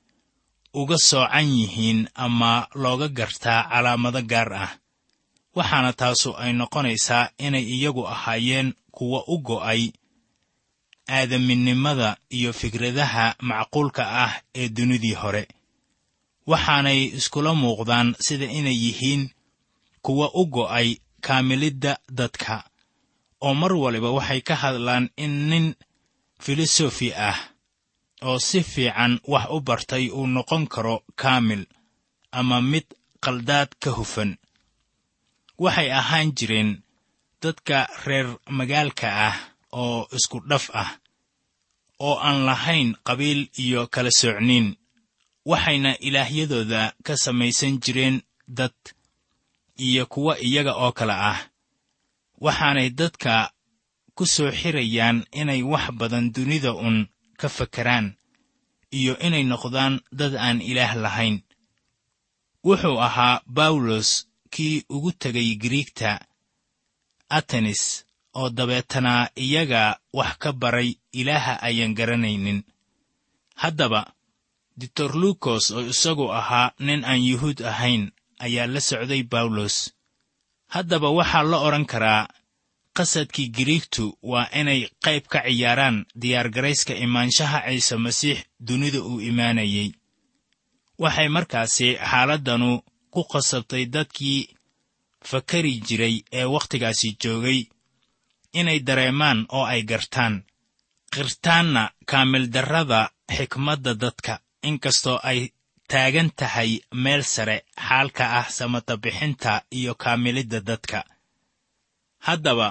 uga 0.80 0.96
soocan 1.08 1.46
yihiin 1.58 2.00
ama 2.14 2.68
looga 2.82 3.08
gartaa 3.18 3.60
calaamado 3.70 4.20
gaar 4.30 4.52
ah 4.64 4.72
waxaana 5.56 5.90
taasu 6.00 6.30
ay 6.42 6.52
noqonaysaa 6.60 7.30
inay 7.46 7.64
iyagu 7.74 8.02
ahaayeen 8.14 8.68
kuwa 8.96 9.20
u 9.26 9.38
go'ay 9.48 9.82
aadaminimada 11.08 12.16
iyo 12.30 12.52
fikradaha 12.52 13.34
macquulka 13.48 14.02
ah 14.24 14.32
ee 14.54 14.68
dunidii 14.68 15.14
hore. 15.22 15.48
Waxaanay 16.46 17.00
iskula 17.18 17.54
muuqdaan 17.54 18.14
sida 18.26 18.44
inay 18.58 18.76
yihiin 18.84 19.30
kuwa 20.02 20.26
u 20.34 20.46
go'ay 20.46 20.88
kaamilidda 21.20 21.92
dadka 22.18 22.64
oo 23.40 23.54
mar 23.54 23.72
waliba 23.82 24.10
waxay 24.16 24.40
ka 24.48 24.54
hadlaan 24.62 25.04
in 25.16 25.34
nin 25.50 25.66
filosofi 26.44 27.08
ah 27.28 27.38
oo 28.28 28.38
si 28.38 28.62
fiican 28.62 29.20
wax 29.32 29.44
u 29.54 29.60
bartay 29.60 30.04
uu 30.10 30.26
noqon 30.26 30.64
karo 30.74 30.96
kaamil 31.20 31.62
ama 32.38 32.60
mid 32.60 32.86
qaldaad 33.24 33.70
ka 33.82 33.90
hufan. 33.90 34.30
Waxay 35.58 35.88
ahaan 35.92 36.28
jireen 36.38 36.70
dadka 37.42 37.78
reer 38.06 38.28
magaalka 38.58 39.08
ah 39.28 39.36
oo 39.72 40.08
isku 40.16 40.38
dhaf 40.50 40.66
ah 40.82 40.90
oo 42.06 42.16
aan 42.26 42.38
lahayn 42.48 42.88
qabiil 43.06 43.40
iyo 43.64 43.80
kala 43.94 44.10
soocniin 44.20 44.66
waxayna 45.50 45.90
ilaahyadooda 46.06 46.82
ka 47.06 47.14
samaysan 47.16 47.74
jireen 47.84 48.16
dad 48.58 48.74
iyo 49.86 50.06
kuwa 50.06 50.34
iyaga 50.46 50.72
oo 50.84 50.92
kale 50.92 51.12
ah 51.12 51.38
waxaanay 52.40 52.90
dadka 52.90 53.50
ku 54.16 54.24
soo 54.26 54.50
xirayaan 54.60 55.26
inay 55.40 55.62
wax 55.62 55.84
badan 55.98 56.26
dunida 56.34 56.72
un 56.86 56.96
ka 57.40 57.48
fakeraan 57.48 58.06
iyo 58.98 59.12
inay 59.26 59.42
noqdaan 59.50 59.94
dad 60.18 60.34
aan 60.38 60.58
ilaah 60.70 60.94
lahayn. 61.04 61.36
Wuxuu 62.66 62.98
ahaa 63.06 63.42
bawlos 63.46 64.08
kii 64.50 64.84
ugu 64.94 65.10
tegay 65.12 65.48
giriigta 65.60 66.10
atenis 67.28 67.82
oo 68.38 68.48
dabeetana 68.56 69.14
iyaga 69.44 69.82
wax 70.18 70.32
ka 70.42 70.50
baray 70.52 70.88
ilaaha 71.12 71.54
ayaan 71.68 71.94
garanaynin. 71.98 72.60
Haddaba 73.62 74.00
ditorlukos 74.78 75.64
oo 75.76 75.82
isagu 75.92 76.26
ahaa 76.40 76.72
nin 76.86 77.04
aan 77.04 77.22
yuhuud 77.30 77.58
ahayn 77.72 78.02
ayaa 78.44 78.66
la 78.72 78.80
socday 78.80 79.22
bawlos 79.32 79.76
haddaba 80.74 81.08
waxaa 81.18 81.44
la 81.50 81.58
odhan 81.66 81.86
karaa 81.92 82.22
qasadkii 82.96 83.48
giriigtu 83.56 84.04
waa 84.30 84.46
inay 84.60 84.80
qayb 85.04 85.24
ka 85.32 85.38
ciyaaraan 85.46 85.96
diyaargarayska 86.20 86.94
imaanshaha 87.06 87.58
ciise 87.68 87.96
masiix 88.04 88.38
dunida 88.68 89.00
uu 89.10 89.20
imaanayey 89.30 89.88
waxay 91.02 91.28
markaasi 91.36 91.88
xaaladdanu 92.10 92.70
ku 93.14 93.20
qasabtay 93.32 93.84
dadkii 93.94 94.40
fakari 95.30 95.72
jiray 95.86 96.16
ee 96.38 96.46
wakhtigaasi 96.54 97.08
joogay 97.22 97.60
inay 98.60 98.78
dareemaan 98.88 99.38
oo 99.56 99.64
ay 99.72 99.82
gartaan 99.90 100.34
qirtaanna 101.14 101.82
kaamildarrada 102.10 103.00
xikmadda 103.36 103.92
dadka 104.02 104.34
inkastoo 104.68 105.18
ay 105.30 105.40
taagan 105.90 106.30
tahay 106.38 106.70
meel 107.02 107.22
sare 107.34 107.56
xaalka 107.86 108.24
ah 108.40 108.46
samatabixinta 108.56 109.52
iyo 109.78 109.92
kaamilidda 110.02 110.60
dadka. 110.68 111.00
Haddaba 112.26 112.68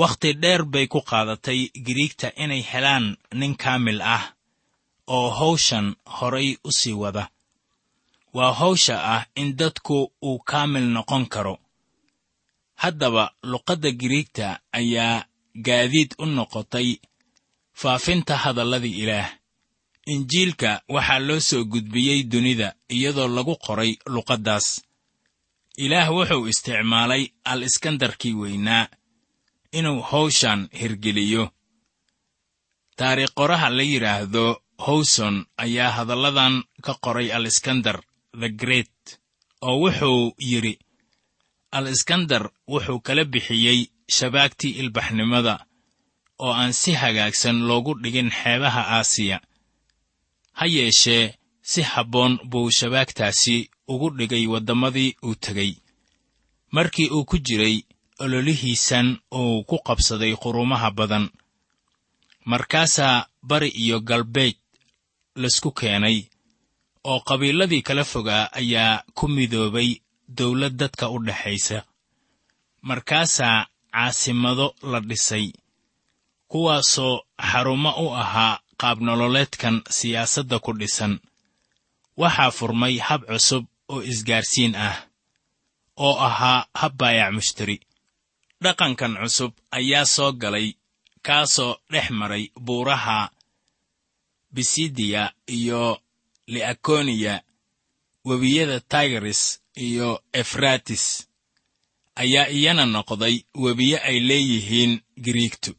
wakhti 0.00 0.30
dheer 0.42 0.62
bay 0.72 0.86
ku 0.92 1.00
qaadatay 1.10 1.60
giriigta 1.84 2.28
inay 2.42 2.62
helaan 2.70 3.06
nin 3.38 3.54
kaamil 3.62 4.00
ah 4.16 4.24
oo 5.16 5.28
hawshan 5.38 5.86
horay 6.16 6.48
u 6.64 6.70
sii 6.78 6.92
wada. 7.02 7.24
Waa 8.36 8.52
hawsha 8.60 8.96
ah 9.14 9.22
in 9.40 9.48
dadku 9.60 9.96
uu 10.28 10.38
kaamil 10.50 10.86
noqon 10.96 11.24
karo. 11.34 11.54
Haddaba 12.82 13.24
luqadda 13.50 13.90
giriigta 14.00 14.46
ayaa 14.80 15.24
gaadiid 15.66 16.10
u 16.18 16.24
noqotay 16.36 16.88
faafinta 17.80 18.34
hadalladii 18.44 18.96
ilaah 19.02 19.30
injiilka 20.12 20.82
waxaa 20.94 21.18
loo 21.28 21.40
soo 21.40 21.64
gudbiyey 21.72 22.22
dunida 22.32 22.68
iyadoo 22.94 23.28
lagu 23.36 23.54
qoray 23.66 23.92
luqaddaas. 24.14 24.66
Ilaah 25.84 26.08
wuxuu 26.16 26.46
isticmaalay 26.52 27.22
al 27.44 27.62
iskandarkii 27.68 28.34
weynaa 28.40 28.88
inuu 29.78 30.00
hawshan 30.10 30.68
hirgeliyo. 30.80 31.44
Taariikh 32.96 33.34
qoraha 33.38 33.68
la 33.76 33.82
yidhaahdo 33.82 34.44
howson 34.86 35.46
ayaa 35.64 35.90
hadalladan 35.96 36.54
ka 36.84 36.92
qoray 37.04 37.28
al 37.36 37.46
iskandar 37.46 37.98
the 38.40 38.48
great 38.48 38.94
oo 39.62 39.76
wuxuu 39.82 40.34
yidhi 40.50 40.78
al 41.72 41.86
iskandar 41.94 42.50
wuxuu 42.72 43.00
kala 43.06 43.24
bixiyey 43.24 43.78
shabaagtii 44.16 44.76
ilbaxnimada 44.80 45.54
oo 46.44 46.52
aan 46.60 46.72
si 46.72 46.92
hagaagsan 47.02 47.56
loogu 47.68 47.92
dhigin 48.02 48.30
xeebaha 48.30 48.82
aasiya 48.98 49.40
ha 50.58 50.64
yeeshee 50.74 51.24
si 51.70 51.80
habboon 51.92 52.32
buu 52.50 52.70
shabaagtaasi 52.78 53.56
ugu 53.92 54.08
dhigay 54.18 54.44
waddamadii 54.52 55.16
uu 55.26 55.34
tegey. 55.44 55.72
Markii 56.74 57.08
uu 57.16 57.24
ku 57.24 57.36
jiray 57.46 57.76
ololihiisan 58.22 59.08
uu 59.40 59.64
ku 59.68 59.76
qabsaday 59.86 60.34
qurumaha 60.42 60.90
badan. 60.98 61.26
Markaasaa 62.50 63.26
bari 63.48 63.68
iyo 63.82 64.00
galbeed 64.08 64.56
laysku 65.40 65.70
keenay 65.78 66.18
oo 67.10 67.20
qabiiladii 67.28 67.82
kala 67.86 68.04
fogaa 68.12 68.44
ayaa 68.60 69.02
ku 69.16 69.24
midoobay 69.28 69.90
dawlad 70.36 70.74
dadka 70.80 71.04
u 71.14 71.18
dhexaysa 71.26 71.78
markaasaa 72.88 73.66
caasimado 73.92 74.66
la 74.90 75.00
dhisay 75.08 75.46
kuwaasoo 76.50 77.14
xarumo 77.50 77.90
u 78.04 78.14
ahaa 78.22 78.58
qaabnololeedkan 78.80 79.76
siyaasadda 79.96 80.56
ku 80.64 80.72
dhisan 80.80 81.14
waxaa 82.20 82.50
furmay 82.58 82.94
hab 83.06 83.22
cusub 83.30 83.64
oo 83.92 84.00
isgaarsiin 84.12 84.74
ah 84.88 84.96
oo 86.04 86.14
ahaa 86.28 86.66
hab 86.80 86.92
baayac 87.00 87.30
mushtari. 87.36 87.76
Dhaqankan 88.62 89.12
cusub 89.22 89.52
ayaa 89.78 90.04
soo 90.14 90.32
galay 90.42 90.68
kaasoo 91.26 91.72
dhex 91.92 92.06
maray 92.20 92.44
buuraha 92.66 93.18
bisidiya 94.54 95.22
iyo 95.56 95.82
li'akoniya 96.52 97.34
webiyada 98.28 98.80
tigris 98.92 99.60
iyo 99.86 100.08
efratis 100.40 101.04
ayaa 102.22 102.46
iyana 102.56 102.84
noqday 102.94 103.36
webiye 103.64 103.98
ay 104.08 104.18
leeyihiin 104.28 104.92
giriigtu 105.24 105.72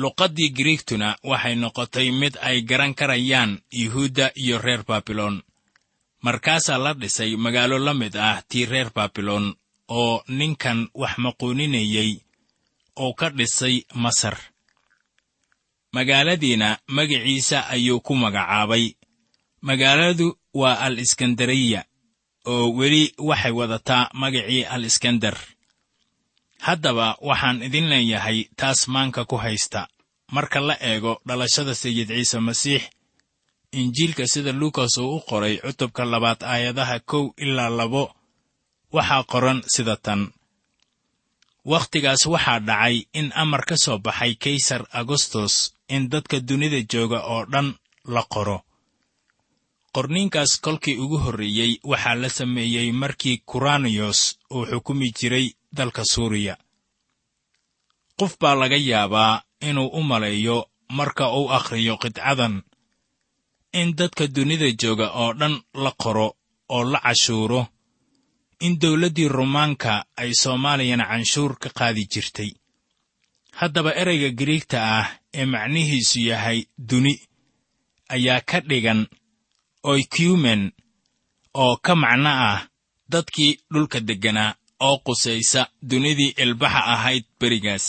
luqaddii 0.00 0.50
giriigtuna 0.56 1.08
waxay 1.30 1.54
noqotay 1.62 2.08
mid 2.20 2.34
ay 2.40 2.62
garan 2.68 2.94
karayaan 2.94 3.60
yuhuudda 3.80 4.26
iyo 4.42 4.58
reer 4.58 4.82
baabiloon 4.88 5.42
markaasaa 6.24 6.78
la 6.84 6.92
dhisay 6.94 7.36
magaalo 7.36 7.78
la 7.78 7.94
mid 7.94 8.14
ah 8.16 8.42
tii 8.48 8.66
reer 8.72 8.90
baabiloon 8.96 9.46
oo 9.88 10.22
ninkan 10.28 10.88
wax 10.94 11.14
maquuninayey 11.24 12.12
oo 13.02 13.12
ka 13.14 13.30
dhisay 13.30 13.76
masar. 13.94 14.36
Magaaladiina 15.92 16.78
magiciisa 16.86 17.68
ayuu 17.68 18.00
ku 18.00 18.14
magacaabay. 18.14 18.94
Magaaladu 19.62 20.38
waa 20.54 20.78
al 20.80 20.98
iskandariya 20.98 21.84
oo 22.46 22.72
weli 22.78 23.14
waxay 23.18 23.52
wadataa 23.52 24.10
magacii 24.14 24.64
al 24.64 24.84
iskandar 24.84 25.36
haddaba 26.66 27.08
waxaan 27.28 27.58
idin 27.66 27.86
leeyahay 27.92 28.38
taas 28.60 28.80
maanka 28.94 29.22
ku 29.30 29.36
haysta. 29.44 29.80
Marka 30.34 30.60
la 30.68 30.74
eego 30.90 31.12
dhalashada 31.28 31.74
sayid 31.82 32.08
ciise 32.08 32.38
masiix 32.48 32.82
injiilka 33.80 34.24
sida 34.32 34.52
luukas 34.60 34.94
uu 35.02 35.16
u 35.16 35.20
qoray 35.28 35.54
cutubka 35.64 36.02
labaad 36.12 36.40
aayadaha 36.52 36.96
kow 37.10 37.24
ilaa 37.44 37.68
labo 37.78 38.04
waxaa 38.96 39.22
qoran 39.32 39.58
sida 39.74 39.96
tan. 40.06 40.20
Wakhtigaas 41.72 42.22
waxaa 42.32 42.60
dhacay 42.68 42.96
in 43.18 43.28
amar 43.42 43.62
ka 43.68 43.76
soo 43.84 43.98
baxay 44.06 44.32
kaysar 44.42 44.82
agostos 45.00 45.54
in 45.94 46.02
dadka 46.12 46.36
dunida 46.48 46.80
jooga 46.92 47.18
oo 47.32 47.42
dhan 47.52 47.68
la 48.14 48.22
qoro. 48.34 48.58
Qorniinkaas 49.94 50.52
kolkii 50.64 50.96
ugu 51.04 51.18
horreeyey 51.24 51.72
waxaa 51.90 52.14
la 52.22 52.28
sameeyey 52.38 52.88
markii 53.02 53.36
kuraniyos 53.50 54.20
uu 54.54 54.64
xukumi 54.70 55.08
jiray 55.18 55.46
dalka 55.76 56.02
suuriya. 56.12 56.54
Qof 58.18 58.32
baa 58.40 58.54
laga 58.60 58.76
yaabaa 58.90 59.42
inuu 59.68 59.88
u 59.98 60.00
maleeyo 60.10 60.56
marka 60.98 61.24
uu 61.38 61.48
akhriyo 61.56 61.94
qidcadan. 62.02 62.54
In 63.80 63.88
dadka 63.98 64.24
dunida 64.34 64.68
jooga 64.80 65.06
oo 65.22 65.32
dhan 65.40 65.54
la 65.84 65.90
qoro 66.02 66.28
oo 66.74 66.84
la 66.92 66.98
cashuuro. 67.06 67.62
In 68.66 68.72
dawladdii 68.82 69.28
rumaanka 69.36 69.92
ay 70.20 70.30
soomaaliyana 70.42 71.04
canshuur 71.10 71.52
ka 71.62 71.68
qaadi 71.78 72.04
jirtay. 72.12 72.50
Haddaba 73.58 73.90
ereyga 74.00 74.30
giriigta 74.38 74.78
ah 74.98 75.06
ee 75.38 75.46
macnihiisu 75.52 76.18
yahay 76.30 76.58
duni 76.88 77.14
ayaa 78.14 78.40
ka 78.50 78.58
dhigan 78.68 79.00
oikumen 79.90 80.62
oo 81.62 81.74
ka 81.84 81.92
macno 82.02 82.30
ah 82.48 82.60
dadkii 83.12 83.52
dhulka 83.72 83.98
degganaa 84.08 84.54
oo 84.86 84.96
qusaysa 85.06 85.62
dunidii 85.90 86.34
ilbaxa 86.44 86.80
ahayd 86.94 87.24
berigaas. 87.40 87.86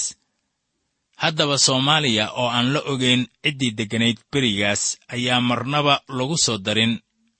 Haddaba 1.21 1.57
soomaaliya 1.65 2.25
oo 2.41 2.49
aan 2.57 2.67
la 2.73 2.79
ogayn 2.91 3.21
ciddii 3.43 3.71
degganayd 3.77 4.17
berigaas 4.31 4.81
ayaa 5.15 5.41
marnaba 5.49 5.95
lagu 6.17 6.37
soo 6.45 6.57
darin 6.65 6.93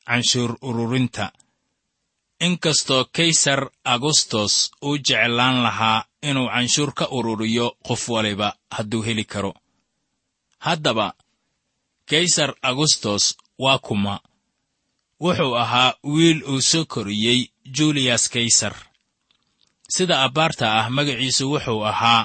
canshuur 0.08 0.52
ururinta. 0.68 1.26
Inkastoo 2.48 3.04
kaysar 3.16 3.62
agustos 3.94 4.54
uu 4.88 4.98
jeclaan 5.08 5.58
lahaa 5.66 6.00
inuu 6.30 6.48
canshuur 6.54 6.92
ka 6.98 7.06
ururiyo 7.18 7.68
qof 7.88 8.04
waliba 8.14 8.48
hadduu 8.76 9.02
heli 9.08 9.26
karo. 9.34 9.54
Haddaba 10.66 11.08
kaysar 12.10 12.52
agustos 12.70 13.24
waa 13.64 13.80
kuma. 13.86 14.16
Wuxuu 15.24 15.56
ahaa 15.64 15.94
wiil 16.14 16.40
uu 16.52 16.62
soo 16.62 16.86
koriyey 16.94 17.40
juliyas 17.78 18.24
kaysar 18.34 18.76
sida 19.94 20.16
abbaarta 20.26 20.66
ah 20.80 20.88
magaciisu 20.96 21.44
wuxuu 21.54 21.82
ahaa 21.92 22.24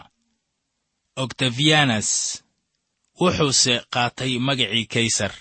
oktafiyanas 1.23 2.09
wuxuuse 3.21 3.75
qaatay 3.95 4.33
magacii 4.47 4.87
kaysar. 4.95 5.33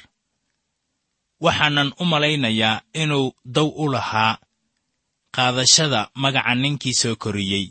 Waxaanan 1.45 1.89
u 2.01 2.05
malaynayaa 2.11 2.81
inuu 3.01 3.27
daw 3.55 3.67
u 3.83 3.85
lahaa 3.93 4.33
qaadashada 5.35 6.01
magaca 6.23 6.53
ninkii 6.61 6.93
soo 7.01 7.15
koriyey. 7.23 7.65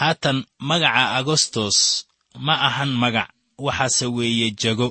Haatan 0.00 0.38
magaca 0.68 1.02
agostos 1.18 1.78
ma 2.46 2.54
ahan 2.68 2.92
magac 3.02 3.30
waxaase 3.66 4.06
weeye 4.16 4.48
jago. 4.62 4.90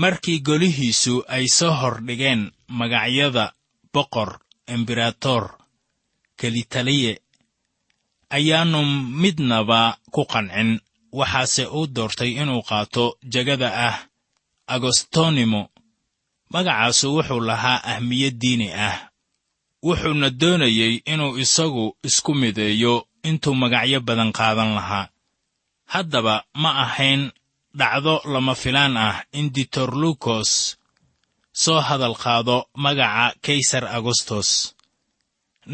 Markii 0.00 0.38
golihiisu 0.46 1.14
ay 1.34 1.46
soo 1.56 1.72
hordhigeen 1.80 2.42
magacyada 2.78 3.44
boqor 3.94 4.30
emberator 4.74 5.44
kelitaliye 6.38 7.12
ayaannu 8.36 8.80
midnaba 9.22 9.80
ku 10.14 10.22
qancin 10.32 10.70
waxaase 11.18 11.64
uu 11.76 11.86
doortay 11.94 12.32
inuu 12.42 12.62
qaato 12.68 13.04
jegada 13.32 13.68
ah 13.88 13.96
agostonimo. 14.74 15.62
Magacaasu 16.52 17.06
wuxuu 17.16 17.40
lahaa 17.48 17.82
ahmiyad 17.92 18.36
diini 18.42 18.68
ah. 18.88 18.96
Wuxuuna 19.86 20.28
doonayey 20.40 20.94
inuu 21.12 21.38
isagu 21.44 21.84
isku 22.08 22.32
mideeyo 22.40 22.94
intuu 23.28 23.54
magacyo 23.62 23.98
badan 24.06 24.30
qaadan 24.38 24.70
lahaa. 24.78 25.06
Haddaba 25.92 26.34
ma 26.62 26.70
ahayn 26.84 27.22
dhacdo 27.78 28.14
lama 28.32 28.54
filaan 28.62 28.96
ah 28.96 29.16
in 29.38 29.46
ditorlukos 29.54 30.50
soo 31.62 31.80
hadal 31.88 32.14
qaado 32.22 32.56
magaca 32.84 33.34
kaysar 33.44 33.84
agostos 33.96 34.74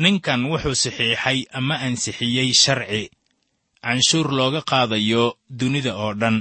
ninkan 0.03 0.41
wuxuu 0.51 0.75
saxiixay 0.83 1.39
ama 1.59 1.75
ansixiyey 1.87 2.51
sharci. 2.63 3.03
Canshuur 3.85 4.29
looga 4.39 4.61
qaadayo 4.71 5.25
dunida 5.59 5.93
oo 6.03 6.13
dhan. 6.21 6.37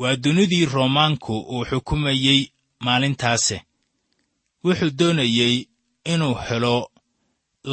Waa 0.00 0.16
dunidii 0.24 0.66
roomaanku 0.74 1.34
uu 1.54 1.64
xukumayey 1.70 2.40
maalintaase. 2.84 3.56
Wuxuu 4.64 4.90
doonayey 4.98 5.54
inuu 6.12 6.34
helo 6.46 6.76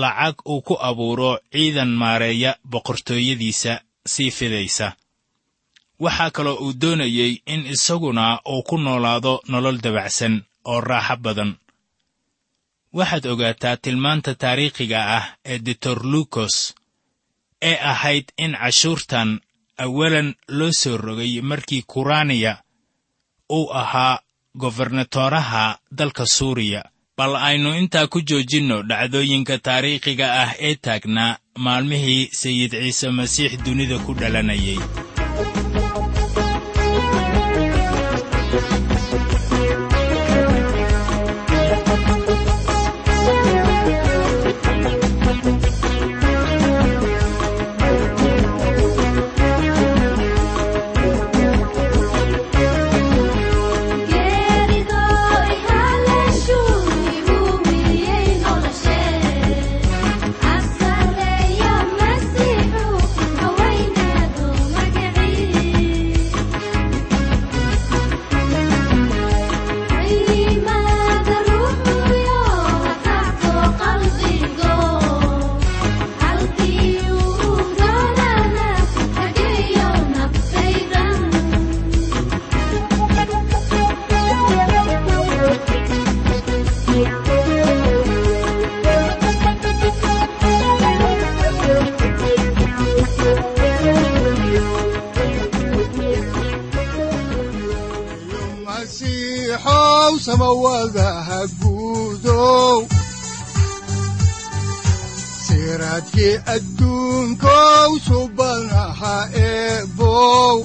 lacag 0.02 0.36
uu 0.52 0.62
ku 0.68 0.74
abuuro 0.90 1.32
ciidan 1.52 1.92
maareeya 2.02 2.52
boqortooyadiisa 2.72 3.74
sii 4.14 4.32
fidaysa. 4.38 4.88
Waxaa 6.04 6.32
kaloo 6.36 6.58
uu 6.66 6.74
doonayey 6.82 7.32
in 7.54 7.62
isaguna 7.74 8.40
uu 8.54 8.64
ku 8.68 8.76
noolaado 8.78 9.34
nolol 9.52 9.78
dabacsan 9.84 10.36
oo 10.72 10.82
raaxo 10.90 11.16
badan 11.26 11.52
waxaad 12.98 13.26
ogaataa 13.34 13.78
tilmaanta 13.84 14.32
taariikhiga 14.44 15.00
ah 15.18 15.26
ee 15.52 15.60
ditorlukos 15.68 16.56
ee 17.70 17.78
ahayd 17.92 18.26
in 18.44 18.54
cashuurtan 18.62 19.30
awalan 19.84 20.30
loo 20.58 20.72
soo 20.82 20.98
rogay 21.06 21.34
markii 21.42 21.84
kuraniya 21.92 22.54
uu 23.58 23.68
ahaa 23.82 24.20
gobernatoraha 24.62 25.64
dalka 25.98 26.26
suuriya. 26.26 26.82
Bal 27.18 27.36
aynu 27.36 27.70
intaa 27.82 28.08
ku 28.08 28.20
joojinno 28.30 28.78
dhacdooyinka 28.90 29.56
taariikhiga 29.68 30.28
ah 30.44 30.52
ee 30.68 30.76
taagnaa 30.86 31.38
maalmihii 31.66 32.30
sayid 32.42 32.72
ciise 32.82 33.08
masiix 33.18 33.52
dunida 33.66 33.98
ku 34.06 34.12
dhalanayay 34.20 34.80
siraadkii 106.32 106.40
adduunkow 106.56 107.92
subanaha 108.08 109.16
eebow 109.36 110.64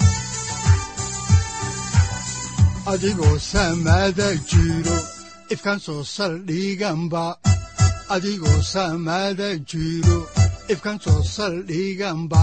adigoo 2.92 3.38
samaada 3.38 4.28
jiro 4.50 4.96
ifkan 5.50 5.78
soo 5.80 6.02
saldhiganba 6.04 7.24
adigoo 8.14 8.62
samaada 8.62 9.48
jiro 9.70 10.18
ifkan 10.72 10.98
soo 11.04 11.22
saldhiganba 11.22 12.42